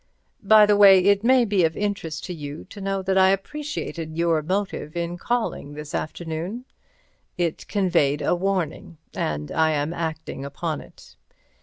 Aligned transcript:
By 0.41 0.65
the 0.65 0.75
way, 0.75 0.97
it 1.05 1.23
may 1.23 1.45
be 1.45 1.63
of 1.63 1.77
interest 1.77 2.23
to 2.23 2.33
you 2.33 2.63
to 2.71 2.81
know 2.81 3.03
that 3.03 3.19
I 3.19 3.29
appreciated 3.29 4.17
your 4.17 4.41
motive 4.41 4.97
in 4.97 5.15
calling 5.15 5.75
this 5.75 5.93
afternoon. 5.93 6.65
It 7.37 7.67
conveyed 7.67 8.23
a 8.23 8.33
warning, 8.33 8.97
and 9.13 9.51
I 9.51 9.73
am 9.73 9.93
acting 9.93 10.43
upon 10.43 10.81
it. 10.81 11.17